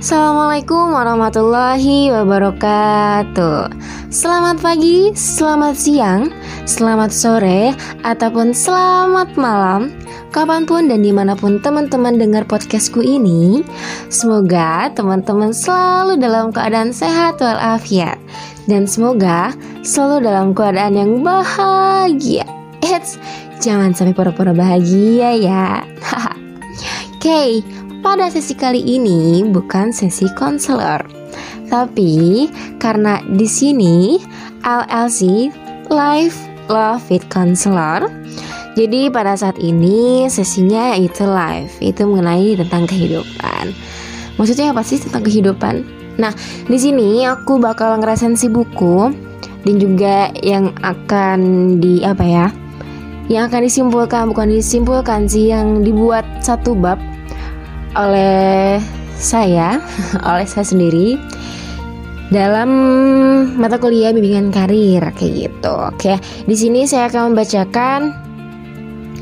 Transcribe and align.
Assalamualaikum 0.00 0.96
warahmatullahi 0.96 2.08
wabarakatuh. 2.08 3.68
Selamat 4.08 4.56
pagi, 4.64 5.12
selamat 5.12 5.76
siang, 5.76 6.32
selamat 6.64 7.12
sore, 7.12 7.76
ataupun 8.00 8.56
selamat 8.56 9.36
malam 9.36 9.92
Kapan 10.32 10.64
pun 10.64 10.88
dan 10.88 11.04
di 11.04 11.12
mana 11.12 11.36
pun 11.36 11.60
teman-teman 11.60 12.16
dengar 12.16 12.48
podcastku 12.48 13.04
ini. 13.04 13.60
Semoga 14.08 14.88
teman-teman 14.96 15.52
selalu 15.52 16.16
dalam 16.16 16.48
keadaan 16.48 16.96
sehat 16.96 17.36
walafiat 17.36 18.16
Dan 18.64 18.88
semoga 18.88 19.52
selalu 19.84 20.24
dalam 20.24 20.56
keadaan 20.56 20.96
yang 20.96 21.12
bahagia. 21.20 22.48
Eits, 22.80 23.20
jangan 23.60 23.92
sampai 23.92 24.16
pura-pura 24.16 24.56
bahagia 24.56 25.36
ya. 25.36 25.84
Oke, 27.20 27.28
okay, 27.28 27.50
pada 28.00 28.32
sesi 28.32 28.56
kali 28.56 28.80
ini 28.80 29.44
bukan 29.44 29.92
sesi 29.92 30.24
konselor, 30.32 31.04
tapi 31.68 32.48
karena 32.80 33.20
di 33.36 33.44
sini 33.44 34.16
LLC 34.64 35.52
Life 35.92 36.40
Love 36.72 37.04
Fit 37.04 37.24
Counselor. 37.28 38.08
Jadi 38.78 39.12
pada 39.12 39.36
saat 39.36 39.60
ini 39.60 40.30
sesinya 40.30 40.96
itu 40.96 41.26
live, 41.26 41.74
itu 41.82 42.06
mengenai 42.06 42.56
tentang 42.56 42.88
kehidupan. 42.88 43.74
Maksudnya 44.40 44.72
apa 44.72 44.80
sih 44.80 44.96
tentang 45.02 45.26
kehidupan? 45.26 45.84
Nah, 46.16 46.32
di 46.70 46.78
sini 46.78 47.26
aku 47.26 47.60
bakal 47.60 47.98
ngerasain 48.00 48.38
si 48.38 48.46
buku 48.46 49.10
dan 49.66 49.74
juga 49.76 50.32
yang 50.40 50.72
akan 50.80 51.40
di 51.82 52.00
apa 52.06 52.24
ya? 52.24 52.46
Yang 53.26 53.42
akan 53.50 53.60
disimpulkan 53.66 54.22
bukan 54.32 54.48
disimpulkan 54.54 55.20
sih 55.26 55.50
yang 55.50 55.82
dibuat 55.82 56.24
satu 56.40 56.72
bab 56.78 57.09
oleh 57.94 58.78
saya, 59.18 59.82
oleh 60.30 60.46
saya 60.46 60.66
sendiri 60.66 61.20
dalam 62.30 62.70
mata 63.58 63.76
kuliah 63.76 64.14
bimbingan 64.14 64.54
karir 64.54 65.02
kayak 65.14 65.50
gitu. 65.50 65.72
Oke, 65.74 66.14
di 66.46 66.54
sini 66.54 66.86
saya 66.86 67.10
akan 67.10 67.34
membacakan 67.34 68.00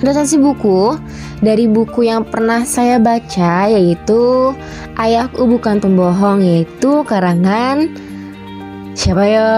resensi 0.05 0.37
buku 0.39 0.95
dari 1.41 1.67
buku 1.67 2.07
yang 2.07 2.23
pernah 2.29 2.63
saya 2.63 3.01
baca 3.01 3.67
yaitu 3.67 4.53
Ayahku 4.99 5.47
Bukan 5.47 5.81
Pembohong 5.83 6.45
yaitu 6.45 7.03
karangan 7.09 7.89
siapa 8.93 9.25
ya? 9.25 9.51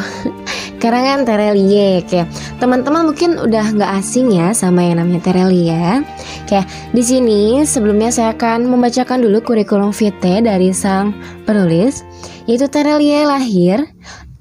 karangan 0.78 1.24
Terelie 1.24 2.04
kayak 2.04 2.28
teman-teman 2.60 3.08
mungkin 3.08 3.40
udah 3.40 3.76
nggak 3.76 3.92
asing 4.00 4.32
ya 4.32 4.52
sama 4.52 4.84
yang 4.84 5.00
namanya 5.00 5.24
Terelie 5.24 6.04
kayak 6.46 6.68
di 6.92 7.02
sini 7.02 7.64
sebelumnya 7.64 8.12
saya 8.12 8.36
akan 8.36 8.68
membacakan 8.68 9.24
dulu 9.24 9.42
kurikulum 9.42 9.90
vitae 9.90 10.44
dari 10.44 10.70
sang 10.70 11.16
penulis 11.48 12.04
yaitu 12.46 12.68
Terelie 12.68 13.26
lahir 13.26 13.82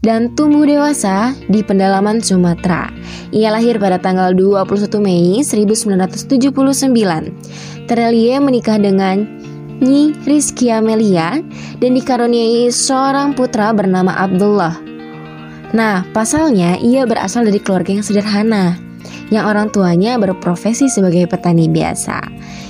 dan 0.05 0.37
tumbuh 0.37 0.69
dewasa 0.69 1.33
di 1.49 1.65
pendalaman 1.65 2.21
Sumatera. 2.21 2.93
Ia 3.33 3.49
lahir 3.49 3.81
pada 3.81 3.97
tanggal 3.97 4.37
21 4.37 5.01
Mei 5.01 5.41
1979. 5.41 7.89
Terelie 7.89 8.37
menikah 8.37 8.77
dengan 8.77 9.25
Nyi 9.81 10.13
Rizky 10.23 10.71
Amelia 10.71 11.41
dan 11.81 11.91
dikaruniai 11.97 12.71
seorang 12.71 13.35
putra 13.35 13.75
bernama 13.75 14.13
Abdullah. 14.13 14.94
Nah, 15.73 16.05
pasalnya 16.13 16.77
ia 16.77 17.07
berasal 17.07 17.47
dari 17.47 17.57
keluarga 17.57 17.95
yang 17.95 18.05
sederhana, 18.05 18.77
yang 19.33 19.49
orang 19.49 19.73
tuanya 19.73 20.19
berprofesi 20.21 20.91
sebagai 20.91 21.25
petani 21.25 21.65
biasa. 21.71 22.21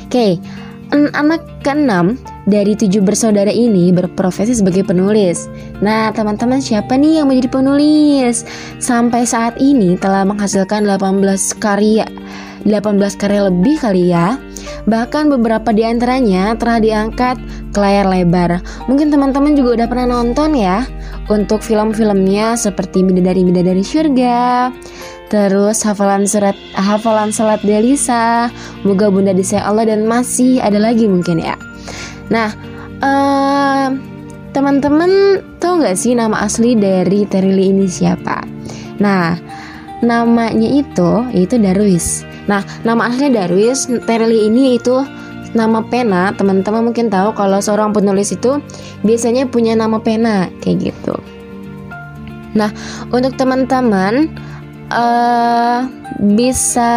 Oke, 0.08 0.40
anak 0.94 1.42
keenam 1.66 2.16
dari 2.46 2.78
tujuh 2.78 3.02
bersaudara 3.02 3.50
ini 3.50 3.90
berprofesi 3.90 4.54
sebagai 4.54 4.86
penulis. 4.86 5.50
Nah, 5.82 6.14
teman-teman 6.14 6.62
siapa 6.62 6.96
nih 6.96 7.20
yang 7.20 7.28
menjadi 7.28 7.50
penulis? 7.60 8.46
Sampai 8.78 9.26
saat 9.26 9.58
ini 9.58 9.98
telah 9.98 10.24
menghasilkan 10.24 10.86
18 10.86 11.26
karya 11.58 12.06
18 12.66 13.22
karya 13.22 13.42
lebih 13.50 13.78
kali 13.78 14.10
ya. 14.10 14.42
Bahkan 14.90 15.30
beberapa 15.30 15.70
di 15.70 15.86
antaranya 15.86 16.58
telah 16.58 16.82
diangkat 16.82 17.38
ke 17.74 17.78
layar 17.78 18.10
lebar. 18.10 18.62
Mungkin 18.90 19.14
teman-teman 19.14 19.54
juga 19.54 19.82
udah 19.82 19.88
pernah 19.90 20.08
nonton 20.10 20.58
ya 20.58 20.86
untuk 21.26 21.66
film-filmnya 21.66 22.54
seperti 22.54 23.02
Bidadari-Bidadari 23.02 23.82
Surga, 23.82 24.70
terus 25.34 25.82
hafalan 25.82 26.30
surat 26.30 26.54
hafalan 26.78 27.34
salat 27.34 27.62
Delisa, 27.66 28.54
Moga 28.86 29.10
Bunda 29.10 29.34
disayang 29.34 29.74
Allah 29.74 29.86
dan 29.90 30.06
masih 30.06 30.62
ada 30.62 30.78
lagi 30.78 31.10
mungkin 31.10 31.42
ya. 31.42 31.58
Nah, 32.30 32.54
uh, 33.02 33.90
teman-teman 34.54 35.42
tahu 35.58 35.82
nggak 35.82 35.98
sih 35.98 36.14
nama 36.14 36.46
asli 36.46 36.78
dari 36.78 37.26
Terili 37.26 37.74
ini 37.74 37.90
siapa? 37.90 38.46
Nah, 39.02 39.36
namanya 40.06 40.70
itu 40.70 41.26
yaitu 41.34 41.58
Darwis. 41.58 42.22
Nah, 42.46 42.62
nama 42.86 43.10
aslinya 43.10 43.46
Darwis 43.46 43.90
Terli 44.06 44.46
ini 44.46 44.78
itu 44.78 45.02
nama 45.56 45.80
pena. 45.88 46.36
Teman-teman 46.36 46.92
mungkin 46.92 47.08
tahu 47.08 47.32
kalau 47.34 47.64
seorang 47.64 47.96
penulis 47.96 48.36
itu 48.36 48.60
biasanya 49.02 49.48
punya 49.48 49.74
nama 49.74 49.98
pena 49.98 50.52
kayak 50.60 50.92
gitu. 50.92 51.16
Nah, 52.56 52.72
untuk 53.12 53.36
teman-teman 53.36 54.32
uh, 54.92 55.88
bisa 56.36 56.92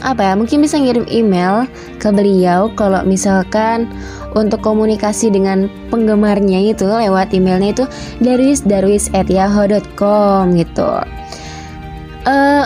apa 0.00 0.22
ya? 0.22 0.32
Mungkin 0.38 0.64
bisa 0.64 0.78
ngirim 0.78 1.04
email 1.10 1.66
ke 2.00 2.08
beliau 2.10 2.72
kalau 2.74 3.04
misalkan 3.06 3.86
untuk 4.34 4.58
komunikasi 4.62 5.30
dengan 5.30 5.68
penggemarnya 5.90 6.60
itu 6.74 6.86
lewat 6.86 7.34
emailnya 7.34 7.70
itu 7.74 7.86
darwisdarwis@yahoo.com 8.22 10.54
gitu. 10.54 10.90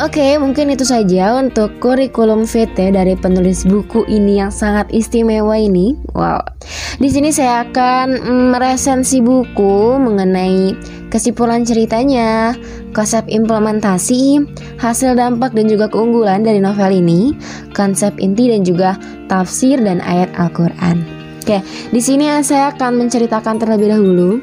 Oke, 0.05 0.21
okay, 0.21 0.33
mungkin 0.37 0.69
itu 0.69 0.85
saja 0.85 1.33
untuk 1.41 1.81
kurikulum 1.81 2.45
VT 2.45 2.93
dari 2.93 3.17
penulis 3.17 3.65
buku 3.65 4.05
ini 4.05 4.37
yang 4.37 4.53
sangat 4.53 4.85
istimewa 4.93 5.57
ini. 5.57 5.97
Wow. 6.13 6.45
Di 7.01 7.09
sini 7.09 7.33
saya 7.33 7.65
akan 7.65 8.21
meresensi 8.53 9.25
buku 9.25 9.97
mengenai 9.97 10.77
kesimpulan 11.09 11.65
ceritanya, 11.65 12.53
konsep 12.93 13.25
implementasi, 13.33 14.45
hasil 14.77 15.17
dampak 15.17 15.57
dan 15.57 15.73
juga 15.73 15.89
keunggulan 15.89 16.45
dari 16.45 16.61
novel 16.61 17.01
ini, 17.01 17.33
konsep 17.73 18.13
inti 18.21 18.53
dan 18.53 18.61
juga 18.61 19.01
tafsir 19.33 19.81
dan 19.81 20.05
ayat 20.05 20.29
Al-Qur'an. 20.37 21.01
Oke, 21.41 21.65
di 21.97 22.01
sini 22.05 22.29
saya 22.45 22.77
akan 22.77 23.09
menceritakan 23.09 23.57
terlebih 23.57 23.97
dahulu 23.97 24.37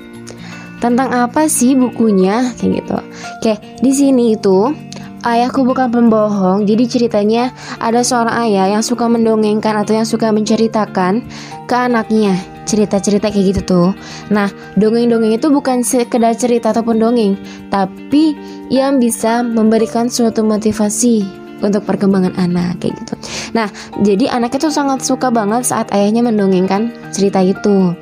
tentang 0.82 1.14
apa 1.14 1.46
sih 1.46 1.78
bukunya 1.78 2.50
kayak 2.58 2.82
gitu. 2.82 2.98
Oke, 3.38 3.54
di 3.86 3.92
sini 3.94 4.34
itu 4.34 4.90
Ayahku 5.22 5.62
bukan 5.62 5.94
pembohong, 5.94 6.66
jadi 6.66 6.90
ceritanya 6.90 7.54
ada 7.78 8.02
seorang 8.02 8.42
ayah 8.50 8.74
yang 8.74 8.82
suka 8.82 9.06
mendongengkan 9.06 9.78
atau 9.78 9.94
yang 9.94 10.08
suka 10.10 10.34
menceritakan 10.34 11.22
ke 11.70 11.76
anaknya 11.78 12.34
cerita-cerita 12.66 13.30
kayak 13.30 13.54
gitu 13.54 13.62
tuh. 13.62 13.90
Nah, 14.34 14.50
dongeng-dongeng 14.82 15.38
itu 15.38 15.54
bukan 15.54 15.86
sekedar 15.86 16.34
cerita 16.34 16.74
ataupun 16.74 16.98
dongeng, 16.98 17.38
tapi 17.70 18.34
yang 18.74 18.98
bisa 18.98 19.46
memberikan 19.46 20.10
suatu 20.10 20.42
motivasi 20.42 21.22
untuk 21.62 21.86
perkembangan 21.86 22.34
anak 22.42 22.82
kayak 22.82 22.98
gitu. 23.06 23.14
Nah, 23.54 23.70
jadi 24.02 24.34
anaknya 24.34 24.66
tuh 24.66 24.74
sangat 24.74 25.06
suka 25.06 25.30
banget 25.30 25.70
saat 25.70 25.94
ayahnya 25.94 26.26
mendongengkan 26.26 26.90
cerita 27.14 27.46
itu. 27.46 27.94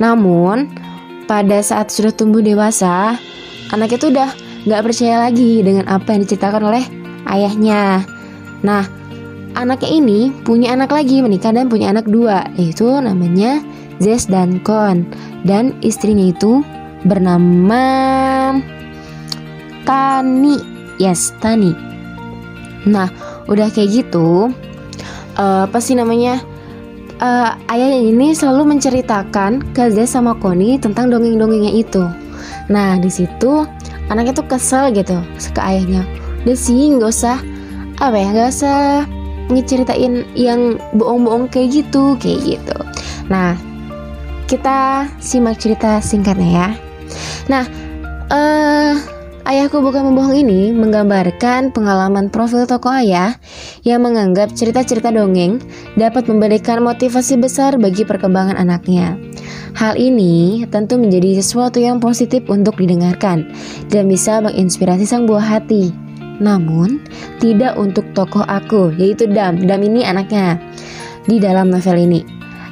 Namun, 0.00 0.72
pada 1.28 1.60
saat 1.60 1.92
sudah 1.92 2.16
tumbuh 2.16 2.40
dewasa, 2.40 3.20
anaknya 3.76 3.98
tuh 4.00 4.10
udah 4.16 4.45
gak 4.66 4.82
percaya 4.82 5.30
lagi 5.30 5.62
dengan 5.62 5.86
apa 5.86 6.10
yang 6.12 6.26
diceritakan 6.26 6.62
oleh 6.66 6.84
ayahnya. 7.30 8.02
Nah, 8.66 8.82
anaknya 9.54 9.90
ini 9.90 10.34
punya 10.42 10.74
anak 10.74 10.90
lagi 10.90 11.22
menikah 11.22 11.54
dan 11.54 11.70
punya 11.70 11.94
anak 11.94 12.10
dua, 12.10 12.50
yaitu 12.58 12.86
namanya 12.98 13.62
Zes 14.02 14.26
dan 14.26 14.58
Kon. 14.60 15.06
Dan 15.46 15.72
istrinya 15.86 16.28
itu 16.34 16.66
bernama 17.06 17.84
Tani. 19.86 20.58
Yes, 20.98 21.30
Tani. 21.38 21.70
Nah, 22.86 23.06
udah 23.46 23.70
kayak 23.70 24.02
gitu, 24.02 24.50
uh, 25.38 25.62
apa 25.66 25.78
sih 25.78 25.94
namanya? 25.94 26.42
Uh, 27.16 27.56
ayah 27.72 27.96
ini 27.96 28.36
selalu 28.36 28.76
menceritakan 28.76 29.72
ke 29.72 29.88
Zes 29.88 30.12
sama 30.12 30.36
Koni 30.36 30.76
tentang 30.76 31.08
dongeng-dongengnya 31.08 31.72
itu. 31.72 32.04
Nah, 32.68 33.00
di 33.00 33.08
situ 33.08 33.64
anaknya 34.12 34.32
tuh 34.36 34.46
kesel 34.46 34.92
gitu 34.94 35.18
ke 35.52 35.60
ayahnya. 35.60 36.02
Udah 36.46 36.58
sih 36.58 36.94
nggak 36.94 37.10
usah. 37.10 37.38
Apa 37.96 38.16
ya 38.16 38.28
nggak 38.32 38.50
usah 38.52 38.80
ngeceritain 39.48 40.26
yang 40.36 40.76
bohong-bohong 40.94 41.48
kayak 41.48 41.82
gitu 41.82 42.18
kayak 42.18 42.40
gitu. 42.44 42.76
Nah 43.30 43.56
kita 44.46 45.10
simak 45.18 45.58
cerita 45.58 45.98
singkatnya 46.02 46.50
ya. 46.50 46.68
Nah 47.50 47.64
uh, 48.30 48.94
Ayahku 49.46 49.78
Bukan 49.78 50.02
Membohong 50.10 50.42
ini 50.42 50.74
menggambarkan 50.74 51.70
pengalaman 51.70 52.34
profil 52.34 52.66
tokoh 52.66 52.90
ayah 52.98 53.38
yang 53.86 54.02
menganggap 54.02 54.50
cerita-cerita 54.50 55.14
dongeng 55.14 55.62
dapat 55.94 56.26
memberikan 56.26 56.82
motivasi 56.82 57.38
besar 57.38 57.78
bagi 57.78 58.02
perkembangan 58.02 58.58
anaknya. 58.58 59.14
Hal 59.76 60.00
ini 60.00 60.64
tentu 60.72 60.96
menjadi 60.96 61.36
sesuatu 61.36 61.76
yang 61.76 62.00
positif 62.00 62.48
untuk 62.48 62.80
didengarkan 62.80 63.44
dan 63.92 64.08
bisa 64.08 64.40
menginspirasi 64.40 65.04
sang 65.04 65.28
buah 65.28 65.44
hati. 65.44 65.92
Namun, 66.40 67.04
tidak 67.44 67.76
untuk 67.76 68.08
tokoh 68.16 68.44
aku, 68.48 68.96
yaitu 68.96 69.28
Dam. 69.28 69.60
Dam 69.68 69.84
ini 69.84 70.00
anaknya 70.00 70.56
di 71.28 71.36
dalam 71.36 71.68
novel 71.68 72.08
ini. 72.08 72.24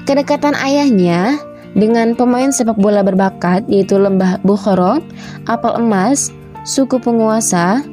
Kedekatan 0.08 0.56
ayahnya 0.56 1.36
dengan 1.76 2.16
pemain 2.16 2.48
sepak 2.48 2.80
bola 2.80 3.04
berbakat 3.04 3.68
yaitu 3.68 4.00
Lembah 4.00 4.40
Bukhoro, 4.40 5.04
Apel 5.44 5.76
Emas, 5.76 6.32
suku 6.64 6.96
penguasa, 6.96 7.84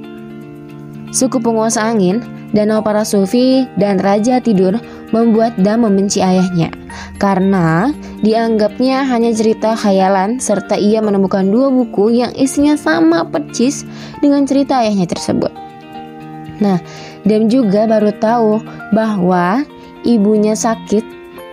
suku 1.11 1.35
penguasa 1.43 1.83
angin, 1.83 2.23
danau 2.55 2.79
para 2.79 3.03
sufi, 3.03 3.67
dan 3.75 3.99
raja 3.99 4.39
tidur 4.39 4.79
membuat 5.11 5.55
Dam 5.59 5.83
membenci 5.83 6.23
ayahnya 6.23 6.71
karena 7.19 7.91
dianggapnya 8.23 9.07
hanya 9.07 9.31
cerita 9.31 9.75
khayalan 9.75 10.39
serta 10.39 10.75
ia 10.75 10.99
menemukan 10.99 11.47
dua 11.47 11.71
buku 11.71 12.23
yang 12.23 12.31
isinya 12.35 12.75
sama 12.75 13.27
percis 13.27 13.87
dengan 14.19 14.47
cerita 14.47 14.81
ayahnya 14.83 15.07
tersebut. 15.07 15.51
Nah, 16.63 16.79
Dam 17.27 17.51
juga 17.51 17.85
baru 17.85 18.11
tahu 18.17 18.51
bahwa 18.95 19.63
ibunya 20.07 20.57
sakit 20.57 21.03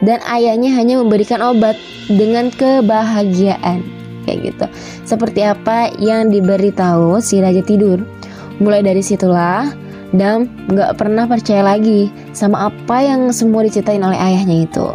dan 0.05 0.23
ayahnya 0.31 0.73
hanya 0.79 1.03
memberikan 1.03 1.43
obat 1.43 1.75
dengan 2.07 2.55
kebahagiaan 2.55 3.83
kayak 4.29 4.53
gitu. 4.53 4.67
Seperti 5.09 5.41
apa 5.43 5.89
yang 5.97 6.29
diberitahu 6.29 7.19
si 7.25 7.41
raja 7.41 7.65
tidur. 7.65 8.05
Mulai 8.59 8.83
dari 8.83 9.01
situlah 9.01 9.71
Dam 10.17 10.49
nggak 10.73 10.97
pernah 10.97 11.29
percaya 11.29 11.61
lagi 11.61 12.09
sama 12.33 12.73
apa 12.73 13.05
yang 13.05 13.29
semua 13.29 13.65
diceritain 13.69 14.01
oleh 14.01 14.17
ayahnya 14.17 14.65
itu. 14.65 14.89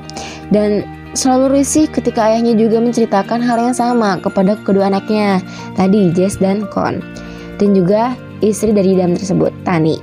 Dan 0.49 0.81
selalu 1.13 1.61
risih 1.61 1.85
ketika 1.85 2.25
ayahnya 2.25 2.57
juga 2.57 2.81
menceritakan 2.81 3.37
hal 3.45 3.57
yang 3.61 3.75
sama 3.77 4.17
kepada 4.17 4.57
kedua 4.65 4.89
anaknya, 4.89 5.37
tadi 5.77 6.09
Jess 6.13 6.41
dan 6.41 6.65
Kon. 6.73 7.01
Dan 7.61 7.77
juga 7.77 8.17
istri 8.41 8.73
dari 8.73 8.97
Dam 8.97 9.13
tersebut, 9.13 9.53
Tani. 9.61 10.01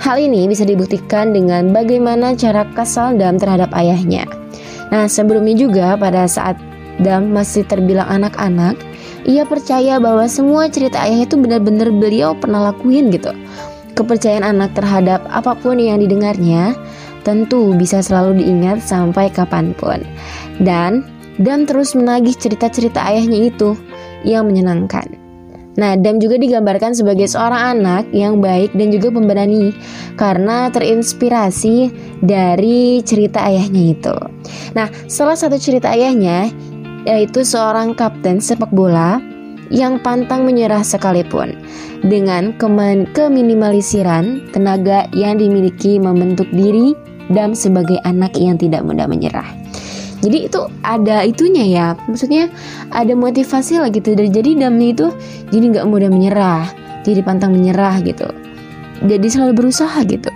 Hal 0.00 0.18
ini 0.18 0.48
bisa 0.48 0.66
dibuktikan 0.66 1.30
dengan 1.30 1.70
bagaimana 1.70 2.34
cara 2.34 2.66
kesal 2.74 3.14
Dam 3.14 3.38
terhadap 3.38 3.70
ayahnya. 3.76 4.26
Nah, 4.90 5.06
sebelumnya 5.06 5.54
juga 5.54 5.94
pada 5.94 6.26
saat 6.26 6.58
Dam 6.98 7.30
masih 7.30 7.62
terbilang 7.64 8.10
anak-anak, 8.10 8.74
ia 9.24 9.44
percaya 9.44 10.00
bahwa 10.00 10.26
semua 10.26 10.66
cerita 10.72 10.98
ayahnya 11.00 11.28
itu 11.28 11.36
benar-benar 11.38 11.88
beliau 11.92 12.32
pernah 12.34 12.72
lakuin 12.72 13.12
gitu. 13.12 13.30
Kepercayaan 14.00 14.56
anak 14.56 14.72
terhadap 14.72 15.20
apa 15.28 15.52
pun 15.60 15.76
yang 15.76 16.00
didengarnya 16.00 16.72
tentu 17.20 17.76
bisa 17.76 18.00
selalu 18.00 18.40
diingat 18.40 18.80
sampai 18.80 19.28
kapan 19.28 19.76
pun. 19.76 20.00
Dan 20.56 21.04
Dam 21.36 21.68
terus 21.68 21.92
menagih 21.92 22.32
cerita-cerita 22.32 23.00
ayahnya 23.00 23.52
itu 23.52 23.76
yang 24.24 24.48
menyenangkan. 24.48 25.04
Nah, 25.76 25.96
Dam 26.00 26.16
juga 26.20 26.40
digambarkan 26.40 26.96
sebagai 26.96 27.28
seorang 27.28 27.80
anak 27.80 28.08
yang 28.12 28.40
baik 28.40 28.72
dan 28.76 28.88
juga 28.88 29.08
pemberani 29.12 29.72
karena 30.16 30.72
terinspirasi 30.72 31.92
dari 32.24 33.00
cerita 33.04 33.44
ayahnya 33.48 33.82
itu. 33.96 34.16
Nah, 34.76 34.88
salah 35.08 35.36
satu 35.36 35.60
cerita 35.60 35.92
ayahnya 35.92 36.48
yaitu 37.08 37.44
seorang 37.44 37.96
kapten 37.96 38.40
sepak 38.44 38.68
bola 38.72 39.20
yang 39.70 40.02
pantang 40.02 40.42
menyerah 40.42 40.82
sekalipun 40.82 41.54
dengan 42.02 42.52
keminimalisirkan 43.14 44.50
tenaga 44.50 45.06
yang 45.14 45.38
dimiliki 45.38 45.96
membentuk 46.02 46.50
diri 46.50 46.92
dan 47.30 47.54
sebagai 47.54 48.02
anak 48.02 48.34
yang 48.34 48.58
tidak 48.58 48.82
mudah 48.82 49.06
menyerah. 49.06 49.46
Jadi 50.20 50.52
itu 50.52 50.60
ada 50.84 51.24
itunya 51.24 51.64
ya, 51.64 51.86
maksudnya 52.04 52.52
ada 52.92 53.16
motivasi 53.16 53.80
lah 53.80 53.88
gitu. 53.88 54.12
Jadi 54.12 54.58
Damni 54.58 54.92
itu 54.92 55.08
jadi 55.48 55.64
nggak 55.78 55.86
mudah 55.88 56.12
menyerah, 56.12 56.68
jadi 57.06 57.24
pantang 57.24 57.56
menyerah 57.56 58.04
gitu. 58.04 58.28
Jadi 59.00 59.26
selalu 59.32 59.64
berusaha 59.64 59.96
gitu. 60.04 60.28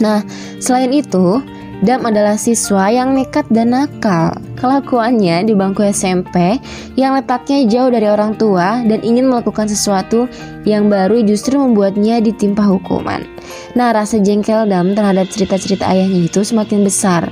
Nah 0.00 0.24
selain 0.64 0.88
itu 0.96 1.44
Dam 1.84 2.08
adalah 2.08 2.40
siswa 2.40 2.88
yang 2.88 3.12
nekat 3.12 3.44
dan 3.52 3.76
nakal. 3.76 4.32
Kelakuannya 4.56 5.44
di 5.44 5.52
bangku 5.52 5.84
SMP 5.84 6.56
yang 6.96 7.12
letaknya 7.12 7.68
jauh 7.68 7.92
dari 7.92 8.08
orang 8.08 8.32
tua 8.40 8.80
dan 8.80 9.04
ingin 9.04 9.28
melakukan 9.28 9.68
sesuatu 9.68 10.24
yang 10.64 10.88
baru 10.88 11.20
justru 11.20 11.60
membuatnya 11.60 12.24
ditimpa 12.24 12.64
hukuman. 12.64 13.28
Nah, 13.76 13.92
rasa 13.92 14.16
jengkel 14.24 14.64
Dam 14.72 14.96
terhadap 14.96 15.28
cerita-cerita 15.28 15.84
ayahnya 15.84 16.32
itu 16.32 16.40
semakin 16.40 16.80
besar 16.80 17.28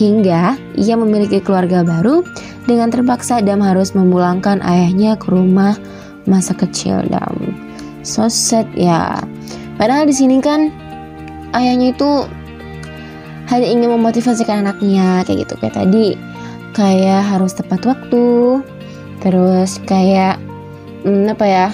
hingga 0.00 0.56
ia 0.80 0.94
memiliki 0.96 1.44
keluarga 1.44 1.84
baru 1.84 2.24
dengan 2.64 2.88
terpaksa 2.88 3.44
Dam 3.44 3.60
harus 3.60 3.92
memulangkan 3.92 4.64
ayahnya 4.64 5.20
ke 5.20 5.28
rumah 5.28 5.76
masa 6.24 6.56
kecil 6.56 7.04
Dam. 7.12 7.36
So 8.00 8.32
sad 8.32 8.72
ya. 8.72 9.20
Padahal 9.76 10.08
di 10.08 10.16
sini 10.16 10.40
kan 10.40 10.72
ayahnya 11.52 11.92
itu 11.92 12.24
hanya 13.50 13.66
ingin 13.66 13.90
memotivasikan 13.90 14.66
anaknya 14.66 15.26
kayak 15.26 15.48
gitu. 15.48 15.54
Kayak 15.58 15.76
tadi 15.82 16.06
kayak 16.76 17.22
harus 17.26 17.56
tepat 17.56 17.80
waktu. 17.86 18.60
Terus 19.22 19.78
kayak 19.86 20.38
hmm, 21.06 21.32
apa 21.32 21.46
ya 21.46 21.68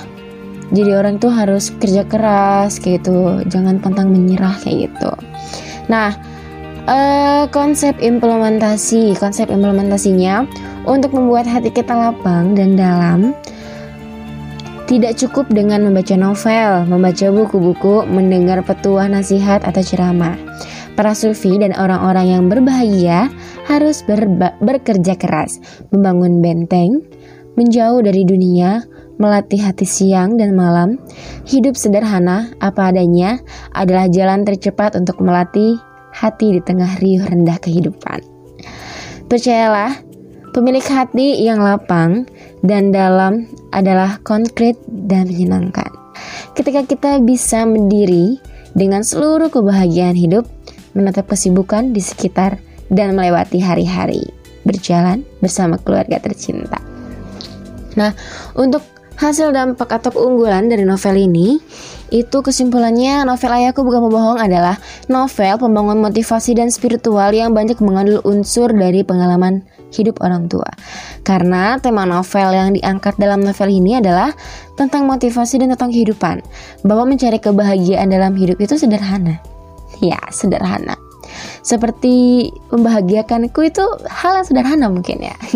jadi 0.69 1.01
orang 1.01 1.17
tuh 1.17 1.33
harus 1.33 1.73
kerja 1.81 2.05
keras 2.05 2.77
kayak 2.81 3.05
gitu. 3.05 3.45
Jangan 3.49 3.81
pantang 3.81 4.13
menyerah 4.13 4.57
kayak 4.61 4.93
gitu. 4.93 5.11
Nah 5.89 6.13
uh, 6.89 7.45
konsep 7.53 7.97
implementasi 8.01 9.17
konsep 9.21 9.53
implementasinya 9.53 10.49
untuk 10.89 11.13
membuat 11.13 11.45
hati 11.45 11.69
kita 11.69 11.93
lapang 11.93 12.57
dan 12.57 12.77
dalam 12.77 13.37
tidak 14.89 15.21
cukup 15.21 15.45
dengan 15.53 15.85
membaca 15.85 16.17
novel, 16.17 16.89
membaca 16.89 17.29
buku-buku, 17.29 18.09
mendengar 18.09 18.65
petuah 18.65 19.05
nasihat 19.05 19.61
atau 19.61 19.85
ceramah. 19.85 20.33
Para 20.99 21.15
sufi 21.15 21.55
dan 21.63 21.79
orang-orang 21.79 22.27
yang 22.27 22.45
berbahagia 22.51 23.31
harus 23.71 24.03
bekerja 24.59 25.15
keras, 25.15 25.63
membangun 25.95 26.43
benteng, 26.43 27.07
menjauh 27.55 28.03
dari 28.03 28.27
dunia, 28.27 28.83
melatih 29.23 29.63
hati 29.63 29.87
siang 29.87 30.35
dan 30.35 30.59
malam. 30.59 30.99
Hidup 31.47 31.79
sederhana 31.79 32.51
apa 32.59 32.91
adanya 32.91 33.39
adalah 33.79 34.11
jalan 34.11 34.43
tercepat 34.43 34.99
untuk 34.99 35.23
melatih 35.23 35.79
hati 36.11 36.59
di 36.59 36.61
tengah 36.67 36.99
riuh 36.99 37.23
rendah 37.31 37.63
kehidupan. 37.63 38.19
Percayalah, 39.31 40.03
pemilik 40.51 40.83
hati 40.83 41.47
yang 41.47 41.63
lapang 41.63 42.27
dan 42.67 42.91
dalam 42.91 43.47
adalah 43.71 44.19
konkret 44.27 44.75
dan 44.91 45.31
menyenangkan. 45.31 45.95
Ketika 46.59 46.83
kita 46.83 47.23
bisa 47.23 47.63
mendiri 47.63 48.43
dengan 48.75 49.07
seluruh 49.07 49.47
kebahagiaan 49.47 50.19
hidup, 50.19 50.58
menatap 50.99 51.31
kesibukan 51.31 51.95
di 51.95 52.03
sekitar, 52.03 52.59
dan 52.91 53.15
melewati 53.15 53.63
hari-hari 53.63 54.25
berjalan 54.65 55.23
bersama 55.41 55.79
keluarga 55.81 56.19
tercinta. 56.21 56.81
Nah, 57.97 58.13
untuk 58.57 58.85
hasil 59.19 59.51
dampak 59.51 59.91
atau 59.91 60.15
keunggulan 60.15 60.71
dari 60.71 60.87
novel 60.87 61.19
ini, 61.19 61.59
itu 62.09 62.41
kesimpulannya 62.41 63.29
novel 63.29 63.53
Ayahku 63.53 63.85
Bukan 63.85 64.09
Membohong 64.09 64.39
adalah 64.41 64.81
novel 65.13 65.61
pembangun 65.61 66.01
motivasi 66.01 66.57
dan 66.57 66.73
spiritual 66.73 67.35
yang 67.35 67.53
banyak 67.53 67.77
mengandung 67.85 68.25
unsur 68.25 68.73
dari 68.73 69.05
pengalaman 69.05 69.61
hidup 69.93 70.23
orang 70.25 70.49
tua. 70.49 70.69
Karena 71.27 71.77
tema 71.83 72.09
novel 72.09 72.49
yang 72.55 72.71
diangkat 72.73 73.21
dalam 73.21 73.45
novel 73.45 73.69
ini 73.69 74.01
adalah 74.01 74.33
tentang 74.79 75.05
motivasi 75.05 75.61
dan 75.61 75.75
tentang 75.77 75.93
kehidupan, 75.93 76.41
bahwa 76.87 77.05
mencari 77.05 77.37
kebahagiaan 77.43 78.09
dalam 78.09 78.33
hidup 78.39 78.57
itu 78.63 78.79
sederhana 78.79 79.58
ya 80.01 80.19
sederhana 80.31 80.97
seperti 81.63 82.49
membahagiakanku 82.73 83.61
itu 83.69 83.85
hal 84.09 84.41
yang 84.41 84.47
sederhana 84.47 84.87
mungkin 84.89 85.23
ya 85.23 85.37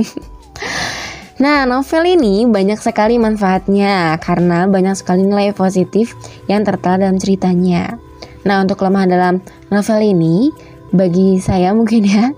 Nah, 1.42 1.66
novel 1.66 2.06
ini 2.06 2.46
banyak 2.46 2.78
sekali 2.78 3.18
manfaatnya 3.18 4.14
karena 4.22 4.70
banyak 4.70 4.94
sekali 4.94 5.26
nilai 5.26 5.50
positif 5.50 6.14
yang 6.46 6.62
tertera 6.62 7.02
dalam 7.02 7.18
ceritanya. 7.18 7.98
Nah, 8.46 8.62
untuk 8.62 8.78
kelemahan 8.78 9.10
dalam 9.10 9.34
novel 9.66 9.98
ini, 10.06 10.54
bagi 10.94 11.42
saya 11.42 11.74
mungkin 11.74 12.06
ya, 12.06 12.30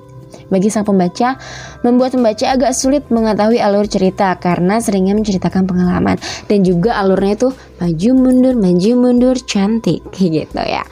bagi 0.49 0.73
sang 0.73 0.89
pembaca 0.89 1.37
membuat 1.85 2.17
pembaca 2.17 2.49
agak 2.49 2.73
sulit 2.73 3.05
mengetahui 3.13 3.61
alur 3.61 3.85
cerita 3.85 4.33
karena 4.41 4.81
seringnya 4.81 5.15
menceritakan 5.15 5.69
pengalaman 5.69 6.17
dan 6.49 6.59
juga 6.65 6.97
alurnya 6.97 7.37
itu 7.37 7.49
maju 7.79 8.11
mundur 8.17 8.55
maju 8.57 8.91
mundur 8.97 9.37
cantik 9.45 10.01
gitu 10.17 10.65
ya. 10.65 10.83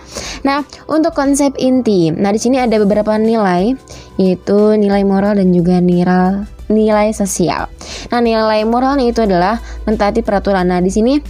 Nah, 0.45 0.63
untuk 0.87 1.17
konsep 1.17 1.57
inti. 1.57 2.13
Nah, 2.13 2.31
di 2.31 2.39
sini 2.39 2.61
ada 2.61 2.77
beberapa 2.77 3.17
nilai 3.17 3.73
yaitu 4.21 4.77
nilai 4.77 5.03
moral 5.09 5.41
dan 5.41 5.49
juga 5.57 5.81
nilai 5.81 6.45
nilai 6.73 7.13
sosial. 7.13 7.69
Nah, 8.09 8.21
nilai 8.25 8.65
moral 8.65 8.97
itu 8.99 9.23
adalah 9.23 9.61
mentaati 9.85 10.25
peraturan. 10.25 10.69
Nah, 10.73 10.81
di 10.81 10.89
sini 10.89 11.21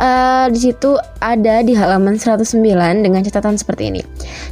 uh, 0.00 0.46
di 0.48 0.58
situ 0.60 0.96
ada 1.20 1.60
di 1.60 1.76
halaman 1.76 2.16
109 2.16 2.56
dengan 3.04 3.20
catatan 3.20 3.60
seperti 3.60 3.92
ini. 3.92 4.02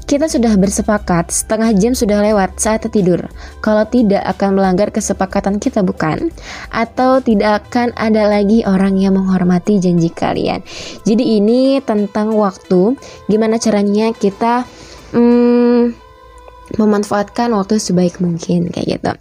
Kita 0.04 0.28
sudah 0.28 0.54
bersepakat 0.60 1.32
setengah 1.32 1.72
jam 1.76 1.92
sudah 1.96 2.20
lewat 2.20 2.60
saat 2.60 2.84
tidur. 2.92 3.24
Kalau 3.64 3.88
tidak 3.88 4.22
akan 4.36 4.60
melanggar 4.60 4.92
kesepakatan 4.92 5.56
kita 5.56 5.80
bukan? 5.80 6.28
Atau 6.68 7.24
tidak 7.24 7.66
akan 7.66 7.96
ada 7.96 8.28
lagi 8.28 8.60
orang 8.68 9.00
yang 9.00 9.16
menghormati 9.16 9.80
janji 9.80 10.12
kalian. 10.12 10.60
Jadi 11.08 11.40
ini 11.40 11.80
tentang 11.80 12.36
waktu, 12.36 12.96
gimana 13.32 13.56
caranya 13.56 14.12
kita 14.12 14.68
hmm, 15.14 16.03
memanfaatkan 16.80 17.52
waktu 17.52 17.76
sebaik 17.78 18.18
mungkin 18.18 18.72
kayak 18.72 18.98
gitu. 18.98 19.12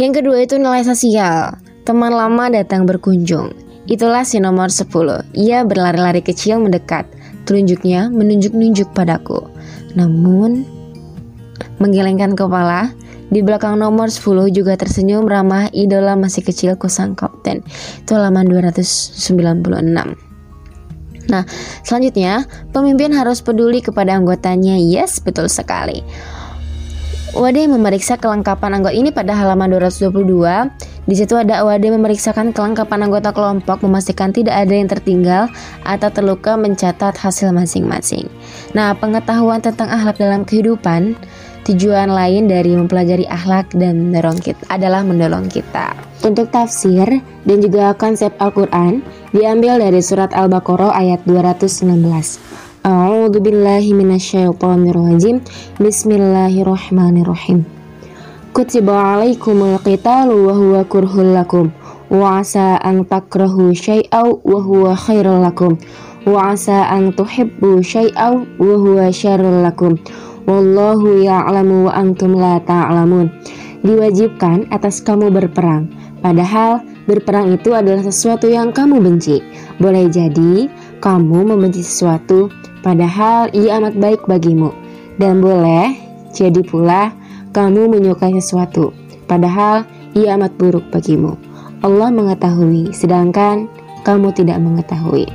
Yang 0.00 0.12
kedua 0.22 0.36
itu 0.44 0.54
nilai 0.56 0.82
sosial. 0.82 1.56
Teman 1.84 2.12
lama 2.12 2.52
datang 2.52 2.84
berkunjung. 2.84 3.52
Itulah 3.88 4.24
si 4.24 4.36
nomor 4.36 4.68
10. 4.68 4.88
Ia 5.32 5.64
berlari-lari 5.64 6.20
kecil 6.20 6.60
mendekat. 6.60 7.08
Telunjuknya 7.48 8.12
menunjuk-nunjuk 8.12 8.92
padaku. 8.92 9.48
Namun, 9.96 10.68
menggelengkan 11.80 12.36
kepala, 12.36 12.92
di 13.32 13.40
belakang 13.40 13.80
nomor 13.80 14.12
10 14.12 14.52
juga 14.52 14.76
tersenyum 14.76 15.24
ramah 15.24 15.72
idola 15.72 16.16
masih 16.16 16.44
kecil 16.44 16.76
kusang 16.76 17.16
kapten. 17.16 17.64
Itu 18.04 18.16
halaman 18.16 18.48
296. 18.48 20.28
Nah, 21.28 21.44
selanjutnya, 21.84 22.48
pemimpin 22.72 23.12
harus 23.12 23.44
peduli 23.44 23.84
kepada 23.84 24.16
anggotanya. 24.16 24.80
Yes, 24.80 25.20
betul 25.20 25.52
sekali. 25.52 26.00
Wade 27.36 27.68
memeriksa 27.68 28.16
kelengkapan 28.16 28.80
anggota 28.80 28.96
ini 28.96 29.12
pada 29.12 29.36
halaman 29.36 29.68
222. 29.76 30.72
Di 31.04 31.14
situ 31.16 31.36
ada 31.36 31.60
Wade 31.60 31.92
memeriksakan 31.92 32.56
kelengkapan 32.56 33.04
anggota 33.04 33.36
kelompok, 33.36 33.84
memastikan 33.84 34.32
tidak 34.32 34.56
ada 34.56 34.72
yang 34.72 34.88
tertinggal 34.88 35.52
atau 35.84 36.08
terluka, 36.08 36.56
mencatat 36.56 37.12
hasil 37.20 37.52
masing-masing. 37.52 38.32
Nah, 38.72 38.96
pengetahuan 38.96 39.60
tentang 39.60 39.92
akhlak 39.92 40.16
dalam 40.16 40.48
kehidupan 40.48 41.20
tujuan 41.68 42.08
lain 42.08 42.48
dari 42.48 42.72
mempelajari 42.72 43.28
akhlak 43.28 43.76
dan 43.76 44.08
mendorong 44.08 44.40
kita 44.40 44.64
adalah 44.72 45.04
mendorong 45.04 45.52
kita. 45.52 45.92
Untuk 46.24 46.48
tafsir 46.48 47.04
dan 47.44 47.58
juga 47.60 47.92
konsep 47.92 48.32
Al-Quran 48.40 49.04
diambil 49.36 49.76
dari 49.76 50.00
surat 50.00 50.32
Al-Baqarah 50.32 50.96
ayat 50.96 51.20
216. 51.28 52.47
A'udzu 52.88 53.44
billahi 53.44 53.92
minasyaitonir 53.92 54.96
rajim. 54.96 55.44
Bismillahirrahmanirrahim. 55.76 57.68
Kutiba 58.56 59.12
'alaikumul 59.12 59.76
qitalu 59.84 60.48
wa 60.48 60.56
huwa 60.56 60.80
kurhul 60.88 61.36
lakum 61.36 61.68
wa 62.08 62.40
'asa 62.40 62.80
an 62.80 63.04
takrahu 63.04 63.76
syai'aw 63.76 64.40
wa 64.40 64.64
huwa 64.64 64.96
khairul 64.96 65.44
lakum 65.44 65.76
wa 66.24 66.48
'asa 66.48 66.88
an 66.88 67.12
tuhibbu 67.12 67.84
syai'aw 67.84 68.56
wa 68.56 68.74
huwa 68.80 69.12
syarrul 69.12 69.60
lakum. 69.60 70.00
Wallahu 70.48 71.20
ya'lamu 71.20 71.92
wa 71.92 71.92
antum 71.92 72.40
la 72.40 72.56
ta'lamun. 72.56 73.28
Diwajibkan 73.84 74.72
atas 74.72 75.04
kamu 75.04 75.28
berperang, 75.28 75.92
padahal 76.24 76.80
berperang 77.04 77.52
itu 77.52 77.76
adalah 77.76 78.00
sesuatu 78.00 78.48
yang 78.48 78.72
kamu 78.72 78.96
benci. 78.96 79.44
Boleh 79.76 80.08
jadi 80.08 80.72
kamu 81.04 81.52
membenci 81.52 81.84
sesuatu 81.84 82.48
padahal 82.84 83.50
ia 83.56 83.78
amat 83.82 83.94
baik 83.98 84.26
bagimu. 84.26 84.74
Dan 85.18 85.42
boleh 85.42 85.98
jadi 86.30 86.62
pula 86.62 87.10
kamu 87.50 87.90
menyukai 87.90 88.36
sesuatu, 88.38 88.94
padahal 89.26 89.82
ia 90.14 90.38
amat 90.38 90.54
buruk 90.60 90.86
bagimu. 90.94 91.34
Allah 91.82 92.10
mengetahui, 92.10 92.90
sedangkan 92.90 93.70
kamu 94.02 94.34
tidak 94.34 94.58
mengetahui. 94.62 95.26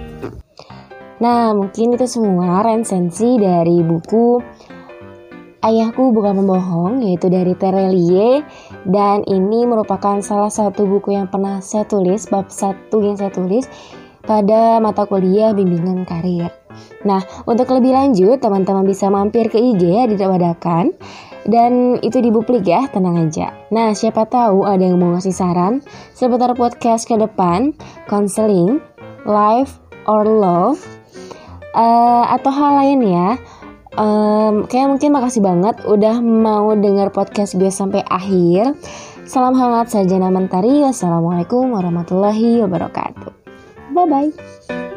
Nah, 1.24 1.56
mungkin 1.56 1.96
itu 1.96 2.04
semua 2.04 2.60
resensi 2.68 3.40
dari 3.40 3.80
buku 3.80 4.44
Ayahku 5.64 6.12
Bukan 6.12 6.44
Pembohong, 6.44 7.08
yaitu 7.08 7.32
dari 7.32 7.56
Terelie. 7.56 8.44
Dan 8.84 9.24
ini 9.24 9.64
merupakan 9.64 10.20
salah 10.20 10.52
satu 10.52 10.84
buku 10.84 11.16
yang 11.16 11.32
pernah 11.32 11.64
saya 11.64 11.88
tulis, 11.88 12.28
bab 12.28 12.52
satu 12.52 13.00
yang 13.00 13.16
saya 13.16 13.32
tulis 13.32 13.64
pada 14.28 14.84
mata 14.84 15.08
kuliah 15.08 15.56
bimbingan 15.56 16.04
karir. 16.04 16.52
Nah, 17.04 17.22
untuk 17.44 17.68
lebih 17.72 17.92
lanjut, 17.92 18.40
teman-teman 18.40 18.88
bisa 18.88 19.12
mampir 19.12 19.52
ke 19.52 19.60
IG 19.60 20.08
di 20.12 20.16
Dadakan 20.16 20.96
dan 21.44 22.00
itu 22.00 22.24
di 22.24 22.32
Buplik 22.32 22.64
ya, 22.64 22.88
tenang 22.88 23.28
aja. 23.28 23.52
Nah, 23.72 23.92
siapa 23.92 24.24
tahu 24.28 24.64
ada 24.64 24.84
yang 24.84 25.00
mau 25.00 25.12
ngasih 25.16 25.36
saran 25.36 25.84
seputar 26.16 26.56
podcast 26.56 27.04
ke 27.04 27.20
depan, 27.20 27.76
counseling, 28.08 28.80
life 29.28 29.84
or 30.08 30.24
love, 30.24 30.80
uh, 31.76 32.24
atau 32.32 32.52
hal 32.52 32.72
lain 32.80 33.00
ya. 33.04 33.30
Um, 33.94 34.66
kayak 34.66 34.90
mungkin 34.90 35.14
makasih 35.14 35.46
banget 35.46 35.78
udah 35.86 36.18
mau 36.24 36.74
denger 36.74 37.14
podcast 37.14 37.54
gue 37.60 37.70
sampai 37.70 38.02
akhir. 38.08 38.74
Salam 39.30 39.54
hangat 39.54 39.94
saja 39.94 40.18
mentari. 40.18 40.82
Wassalamualaikum 40.82 41.72
warahmatullahi 41.72 42.66
wabarakatuh. 42.66 43.32
Bye 43.94 44.08
bye. 44.10 44.93